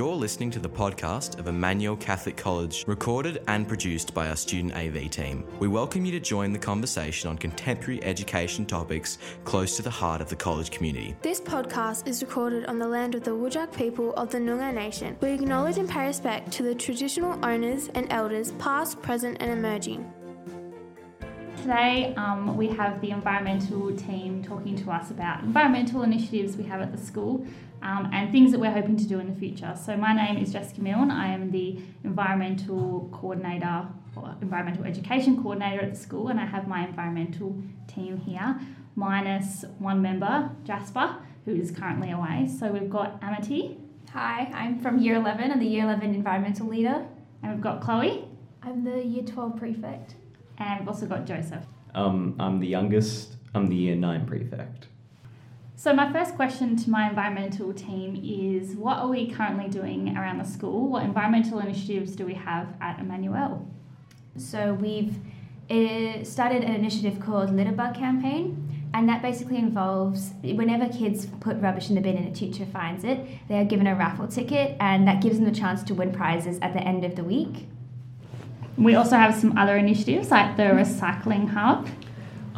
[0.00, 4.74] You're listening to the podcast of Emmanuel Catholic College, recorded and produced by our student
[4.74, 5.44] AV team.
[5.58, 10.22] We welcome you to join the conversation on contemporary education topics close to the heart
[10.22, 11.14] of the college community.
[11.20, 15.18] This podcast is recorded on the land of the Whadjuk people of the Noongar Nation.
[15.20, 20.10] We acknowledge and pay respect to the traditional owners and elders, past, present, and emerging.
[21.58, 26.80] Today, um, we have the environmental team talking to us about environmental initiatives we have
[26.80, 27.44] at the school
[27.82, 29.74] um, and things that we're hoping to do in the future.
[29.82, 31.10] So, my name is Jessica Milne.
[31.10, 36.68] I am the environmental coordinator or environmental education coordinator at the school, and I have
[36.68, 38.58] my environmental team here,
[38.96, 42.48] minus one member, Jasper, who is currently away.
[42.58, 43.78] So, we've got Amity.
[44.12, 45.52] Hi, I'm from Year 11.
[45.52, 47.06] I'm the Year 11 environmental leader.
[47.42, 48.24] And we've got Chloe.
[48.62, 50.14] I'm the Year 12 prefect.
[50.58, 51.64] And we've also got Joseph.
[51.94, 53.36] Um, I'm the youngest.
[53.54, 54.86] I'm the year nine prefect.
[55.80, 60.36] So, my first question to my environmental team is what are we currently doing around
[60.36, 60.88] the school?
[60.88, 63.66] What environmental initiatives do we have at Emmanuel?
[64.36, 65.16] So, we've
[65.70, 68.90] uh, started an initiative called Litterbug Campaign.
[68.92, 73.02] And that basically involves whenever kids put rubbish in the bin and a teacher finds
[73.02, 76.12] it, they are given a raffle ticket, and that gives them the chance to win
[76.12, 77.68] prizes at the end of the week.
[78.76, 81.88] We also have some other initiatives like the recycling hub.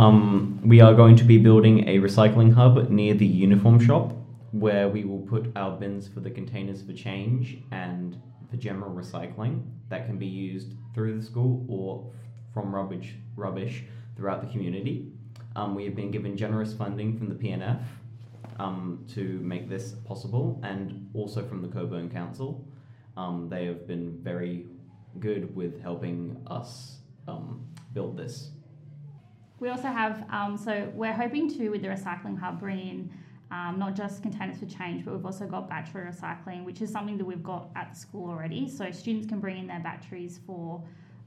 [0.00, 4.14] Um, we are going to be building a recycling hub near the uniform shop
[4.50, 8.18] where we will put our bins for the containers for change and
[8.50, 12.10] for general recycling that can be used through the school or
[12.54, 13.84] from rubbish rubbish
[14.16, 15.12] throughout the community.
[15.54, 17.82] Um, we have been given generous funding from the PNF
[18.58, 22.66] um, to make this possible and also from the Cockburn Council.
[23.18, 24.64] Um, they have been very
[25.18, 28.52] good with helping us um, build this.
[29.60, 33.10] We also have, um, so we're hoping to, with the Recycling Hub, bring in
[33.50, 37.18] um, not just containers for change, but we've also got battery recycling, which is something
[37.18, 38.68] that we've got at the school already.
[38.68, 40.82] So students can bring in their batteries for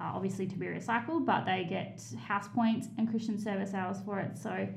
[0.00, 4.18] uh, obviously to be recycled, but they get house points and Christian service hours for
[4.18, 4.36] it.
[4.36, 4.68] So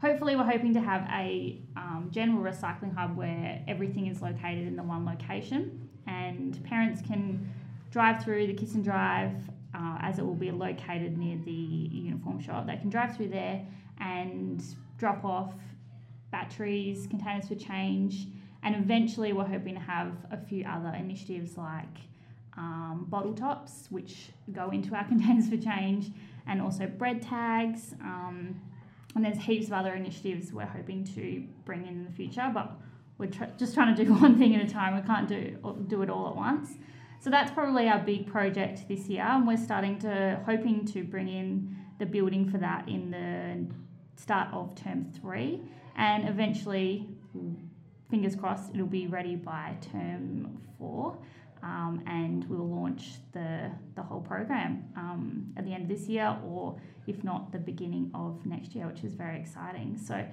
[0.00, 4.76] hopefully, we're hoping to have a um, general recycling hub where everything is located in
[4.76, 7.48] the one location and parents can
[7.90, 9.34] drive through the Kiss and Drive
[9.74, 12.66] uh, as it will be located near the uniform shop.
[12.66, 13.66] They can drive through there
[13.98, 14.62] and
[14.98, 15.54] drop off
[16.30, 18.26] batteries, containers for change,
[18.62, 21.98] and eventually we're hoping to have a few other initiatives like
[22.56, 26.10] um, bottle tops, which go into our containers for change,
[26.46, 27.94] and also bread tags.
[28.00, 28.60] Um,
[29.14, 32.72] and there's heaps of other initiatives we're hoping to bring in in the future, but
[33.18, 34.96] we're tr- just trying to do one thing at a time.
[34.96, 35.56] We can't do
[35.86, 36.70] do it all at once.
[37.22, 41.28] So that's probably our big project this year, and we're starting to hoping to bring
[41.28, 45.62] in the building for that in the start of term three,
[45.94, 47.08] and eventually,
[48.10, 51.16] fingers crossed, it'll be ready by term four.
[51.62, 56.36] Um, and we'll launch the, the whole program um, at the end of this year,
[56.44, 59.96] or if not, the beginning of next year, which is very exciting.
[59.96, 60.26] So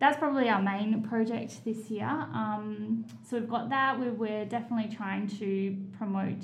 [0.00, 2.08] that's probably our main project this year.
[2.08, 4.00] Um, so we've got that.
[4.00, 6.42] We're, we're definitely trying to promote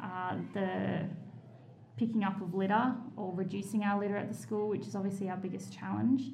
[0.00, 1.08] uh, the
[1.96, 5.38] picking up of litter or reducing our litter at the school, which is obviously our
[5.38, 6.24] biggest challenge.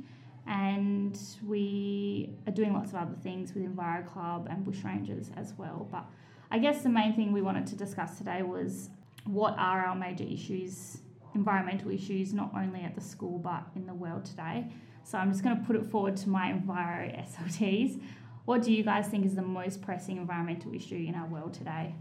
[0.49, 1.17] And
[1.47, 5.87] we are doing lots of other things with Enviro Club and Bush Rangers as well.
[5.93, 6.05] But
[6.51, 8.91] I guess the main thing we wanted to discuss today was
[9.25, 10.99] what are our major issues,
[11.37, 14.67] environmental issues, not only at the school but in the world today.
[15.05, 18.01] So I'm just going to put it forward to my Enviro SLTs.
[18.45, 21.95] What do you guys think is the most pressing environmental issue in our world today?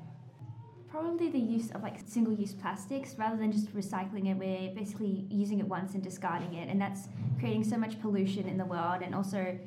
[0.89, 4.37] Probably the use of like single use plastics rather than just recycling it.
[4.37, 7.07] We're basically using it once and discarding it, and that's
[7.39, 9.01] creating so much pollution in the world.
[9.01, 9.57] And also,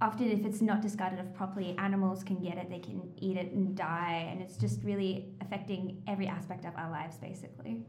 [0.00, 3.52] often if it's not discarded of properly, animals can get it, they can eat it
[3.52, 7.84] and die, and it's just really affecting every aspect of our lives basically.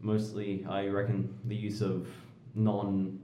[0.00, 2.08] Mostly, I reckon the use of
[2.54, 3.18] non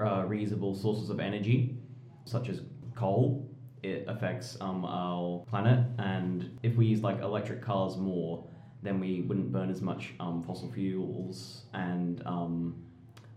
[0.00, 1.76] uh, reusable sources of energy,
[2.24, 2.62] such as
[2.94, 3.48] coal.
[3.82, 8.44] It affects um, our planet, and if we use like electric cars more,
[8.82, 12.74] then we wouldn't burn as much um, fossil fuels, and um,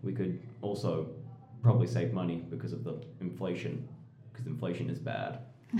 [0.02, 1.08] we could also
[1.62, 3.88] probably save money because of the inflation,
[4.32, 5.40] because inflation is bad.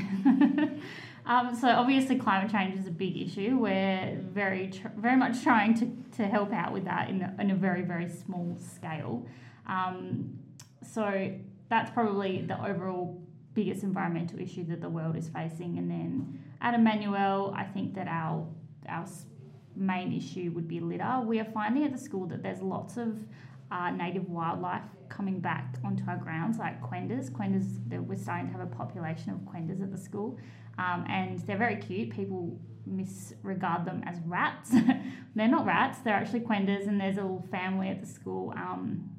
[1.26, 3.58] um, so obviously climate change is a big issue.
[3.58, 7.52] We're very, tr- very much trying to, to help out with that in a, in
[7.52, 9.26] a very, very small scale.
[9.68, 10.38] Um,
[10.82, 11.32] so
[11.70, 13.22] that's probably the overall
[13.54, 15.78] biggest environmental issue that the world is facing.
[15.78, 18.48] And then at Emmanuel, I think that our
[18.88, 19.06] our
[19.76, 21.22] main issue would be litter.
[21.24, 23.18] We are finding at the school that there's lots of
[23.72, 27.32] uh, native wildlife coming back onto our grounds, like quendas.
[27.32, 27.68] Quendas,
[28.08, 30.38] we're starting to have a population of quendas at the school,
[30.78, 32.10] um, and they're very cute.
[32.10, 34.72] People misregard them as rats.
[35.36, 38.54] they're not rats, they're actually quendas, and there's a little family at the school.
[38.56, 39.10] Um,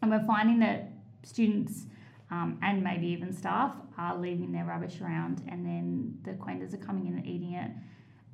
[0.00, 0.92] and we're finding that
[1.22, 1.86] students
[2.30, 6.78] um, and maybe even staff are leaving their rubbish around, and then the quendas are
[6.78, 7.70] coming in and eating it.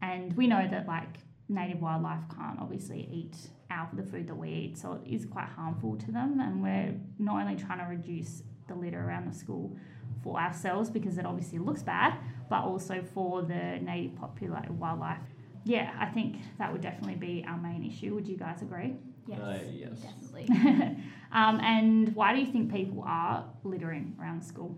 [0.02, 3.36] And we know that like native wildlife can't obviously eat
[3.70, 6.40] out of the food that we eat, so it is quite harmful to them.
[6.40, 9.76] And we're not only trying to reduce the litter around the school
[10.22, 12.18] for ourselves because it obviously looks bad,
[12.50, 15.18] but also for the native populated wildlife.
[15.64, 18.14] Yeah, I think that would definitely be our main issue.
[18.14, 18.96] Would you guys agree?
[19.26, 19.92] Yes, Uh, yes.
[20.00, 20.48] definitely.
[21.32, 24.76] um, and why do you think people are littering around the school?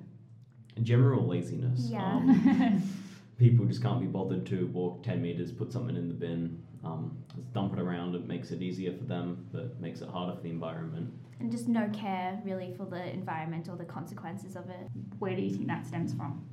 [0.82, 1.88] General laziness.
[1.90, 2.04] Yeah.
[2.04, 2.82] Um,
[3.38, 7.16] people just can't be bothered to walk 10 meters, put something in the bin, um,
[7.34, 8.14] just dump it around.
[8.14, 11.12] It makes it easier for them, but makes it harder for the environment.
[11.40, 14.86] and just no care really for the environment or the consequences of it.
[15.18, 16.44] Where do you think that stems from?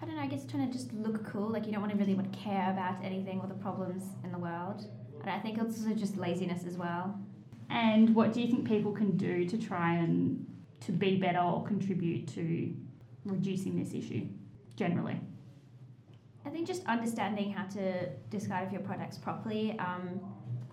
[0.00, 1.98] I don't know, I guess trying to just look cool, like you don't want to
[1.98, 4.84] really want to care about anything or the problems in the world.
[5.22, 7.18] And I think it's also just laziness as well.
[7.70, 10.46] And what do you think people can do to try and
[10.80, 12.74] to be better or contribute to
[13.24, 14.26] reducing this issue
[14.76, 15.18] generally?
[16.44, 20.20] I think just understanding how to discard of your products properly, um,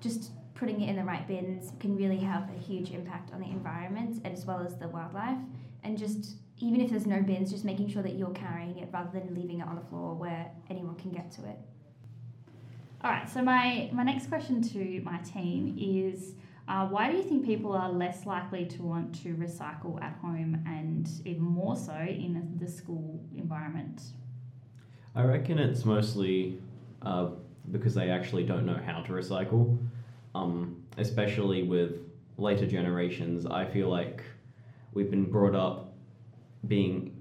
[0.01, 3.48] just putting it in the right bins can really have a huge impact on the
[3.48, 5.38] environment and as well as the wildlife.
[5.84, 9.18] And just even if there's no bins, just making sure that you're carrying it rather
[9.18, 11.57] than leaving it on the floor where anyone can get to it.
[13.01, 16.34] All right, so my, my next question to my team is
[16.68, 20.62] uh, why do you think people are less likely to want to recycle at home
[20.66, 24.01] and even more so in the school environment?
[25.16, 26.60] I reckon it's mostly
[27.01, 27.30] uh,
[27.72, 29.78] because they actually don't know how to recycle.
[30.36, 32.01] Um, especially with
[32.38, 34.24] later generations, I feel like
[34.94, 35.94] we've been brought up
[36.68, 37.16] being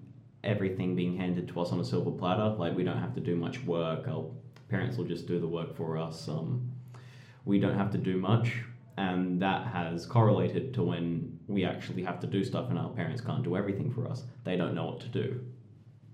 [0.45, 2.49] everything being handed to us on a silver platter.
[2.59, 4.09] Like we don't have to do much work.
[4.09, 4.25] Our
[4.69, 6.29] parents will just do the work for us.
[6.29, 6.70] Um,
[7.44, 8.53] we don't have to do much,
[8.97, 13.20] and that has correlated to when we actually have to do stuff, and our parents
[13.20, 14.25] can't do everything for us.
[14.44, 15.41] They don't know what to do.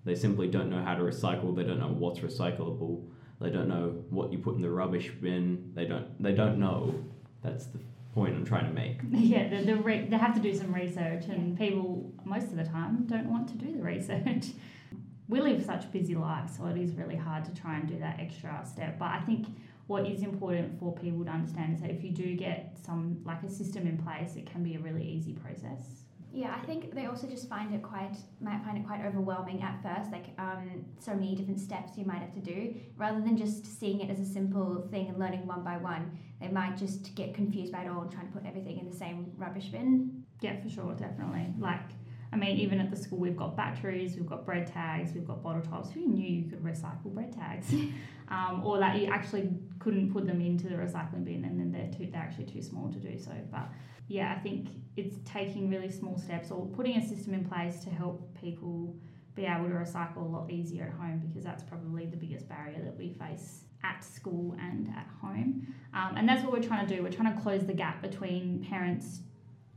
[0.05, 1.55] They simply don't know how to recycle.
[1.57, 3.05] They don't know what's recyclable.
[3.41, 5.73] They don't know what you put in the rubbish bin.
[5.75, 6.23] They don't.
[6.23, 6.95] They don't know.
[7.43, 7.79] That's the
[8.15, 9.01] point I'm trying to make.
[9.11, 12.65] Yeah, the, the re- they have to do some research, and people most of the
[12.65, 14.53] time don't want to do the research.
[15.29, 18.21] we live such busy lives, so it is really hard to try and do that
[18.21, 18.99] extra step.
[18.99, 19.47] But I think
[19.87, 23.43] what is important for people to understand is that if you do get some like
[23.43, 26.05] a system in place, it can be a really easy process.
[26.33, 29.81] Yeah, I think they also just find it quite might find it quite overwhelming at
[29.83, 32.75] first, like um, so many different steps you might have to do.
[32.97, 36.49] Rather than just seeing it as a simple thing and learning one by one, they
[36.49, 39.31] might just get confused by it all and trying to put everything in the same
[39.37, 40.25] rubbish bin.
[40.41, 41.55] Yeah, for sure, definitely.
[41.59, 41.89] Like,
[42.35, 45.41] I mean, even at the school, we've got batteries, we've got bread tags, we've got
[45.41, 45.93] bottle tops.
[45.93, 47.73] Who knew you could recycle bread tags?
[48.29, 51.97] um, or that you actually couldn't put them into the recycling bin and then they're,
[51.97, 53.31] too, they're actually too small to do so.
[53.53, 53.69] But
[54.09, 54.67] yeah, I think
[54.97, 58.97] it's taking really small steps or putting a system in place to help people
[59.37, 62.81] be able to recycle a lot easier at home because that's probably the biggest barrier
[62.83, 65.73] that we face at school and at home.
[65.93, 67.01] Um, and that's what we're trying to do.
[67.01, 69.21] We're trying to close the gap between parents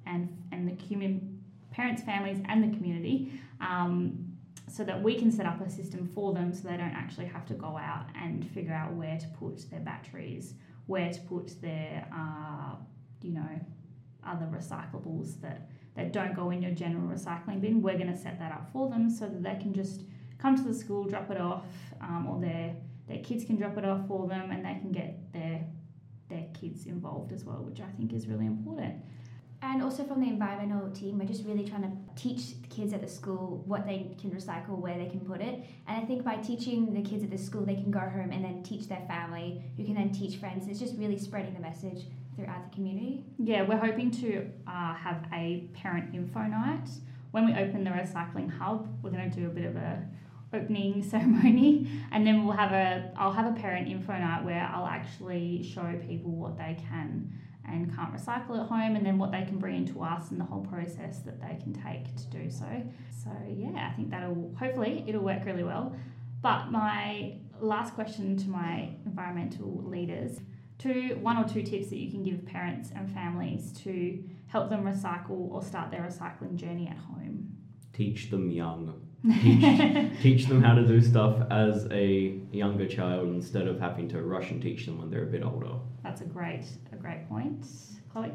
[0.07, 1.36] and and the commun-
[1.77, 3.31] parents, families, and the community,
[3.61, 4.25] um,
[4.67, 7.45] so that we can set up a system for them, so they don't actually have
[7.45, 10.55] to go out and figure out where to put their batteries,
[10.87, 12.75] where to put their, uh,
[13.21, 13.53] you know,
[14.25, 17.81] other recyclables that that don't go in your general recycling bin.
[17.81, 20.01] We're going to set that up for them so that they can just
[20.37, 21.65] come to the school, drop it off,
[22.01, 22.75] um, or their
[23.07, 25.65] their kids can drop it off for them, and they can get their
[26.29, 28.95] their kids involved as well, which I think is really important.
[29.61, 33.01] And also from the environmental team, we're just really trying to teach the kids at
[33.01, 35.65] the school what they can recycle, where they can put it.
[35.87, 38.43] And I think by teaching the kids at the school, they can go home and
[38.43, 40.67] then teach their family, who can then teach friends.
[40.67, 42.03] It's just really spreading the message
[42.35, 43.25] throughout the community.
[43.39, 46.87] Yeah, we're hoping to uh, have a parent info night.
[47.31, 50.07] When we open the recycling hub, we're going to do a bit of a
[50.53, 54.87] opening ceremony and then we'll have a I'll have a parent info night where I'll
[54.87, 57.33] actually show people what they can
[57.67, 60.45] and can't recycle at home and then what they can bring into us and the
[60.45, 62.65] whole process that they can take to do so.
[63.23, 65.95] So yeah, I think that'll hopefully it'll work really well.
[66.41, 70.39] But my last question to my environmental leaders
[70.79, 74.83] two one or two tips that you can give parents and families to help them
[74.83, 77.51] recycle or start their recycling journey at home.
[77.93, 79.01] Teach them young.
[79.41, 84.21] Teach, teach them how to do stuff as a younger child instead of having to
[84.21, 85.73] rush and teach them when they're a bit older.
[86.17, 87.63] That's a great a great point.
[88.11, 88.31] Chloe?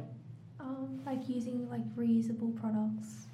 [0.60, 3.26] Um, like using like reusable products.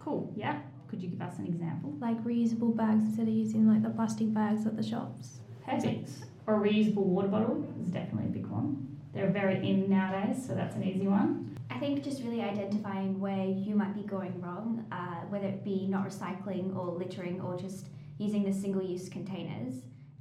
[0.00, 0.58] Cool, yeah,
[0.88, 1.94] Could you give us an example?
[2.00, 5.38] Like reusable bags instead of using like the plastic bags at the shops.
[5.64, 6.10] Perfect.
[6.48, 8.98] Or a reusable water bottle is definitely a big one.
[9.14, 11.56] They're very in nowadays, so that's an easy one.
[11.70, 15.86] I think just really identifying where you might be going wrong, uh, whether it be
[15.86, 17.86] not recycling or littering or just
[18.18, 19.74] using the single use containers,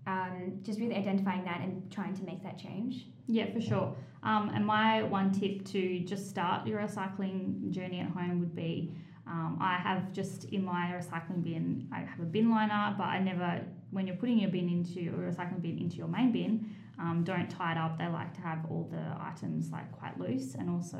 [0.10, 3.08] um, just really identifying that and trying to make that change.
[3.28, 3.96] Yeah, for sure.
[4.24, 8.92] Um, and my one tip to just start your recycling journey at home would be
[9.28, 13.20] um, I have just in my recycling bin, I have a bin liner, but I
[13.20, 13.62] never,
[13.92, 17.50] when you're putting your bin into your recycling bin into your main bin, um, don't
[17.50, 17.98] tie it up.
[17.98, 21.00] They like to have all the items like quite loose, and also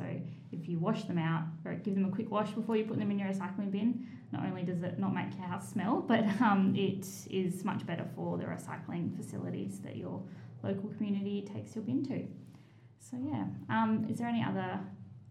[0.50, 3.10] if you wash them out, or give them a quick wash before you put them
[3.10, 4.06] in your recycling bin.
[4.32, 8.06] Not only does it not make your house smell, but um, it is much better
[8.16, 10.22] for the recycling facilities that your
[10.62, 12.26] local community takes your bin to.
[12.98, 14.80] So yeah, um, is there any other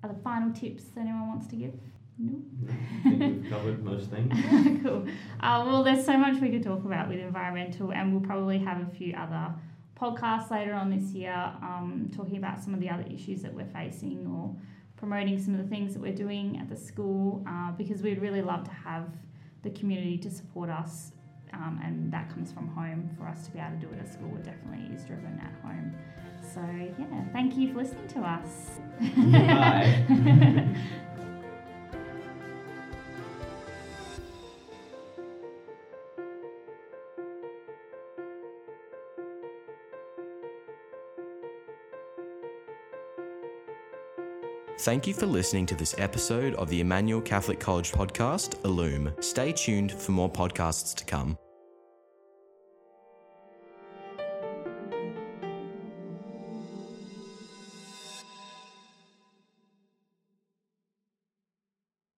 [0.03, 1.73] other final tips that anyone wants to give?
[2.19, 2.41] No.
[3.05, 4.33] I think we've covered most things.
[4.83, 5.07] cool.
[5.39, 8.81] Uh, well, there's so much we could talk about with environmental, and we'll probably have
[8.81, 9.53] a few other
[9.99, 13.65] podcasts later on this year um, talking about some of the other issues that we're
[13.65, 14.55] facing or
[14.95, 18.41] promoting some of the things that we're doing at the school uh, because we'd really
[18.41, 19.07] love to have
[19.63, 21.11] the community to support us.
[21.51, 24.13] Um, and that comes from home for us to be able to do it at
[24.13, 24.35] school.
[24.35, 25.95] It definitely is driven at home.
[26.53, 26.61] So,
[26.99, 28.79] yeah, thank you for listening to us.
[44.83, 49.13] Thank you for listening to this episode of the Emmanuel Catholic College podcast, Illume.
[49.21, 51.37] Stay tuned for more podcasts to come.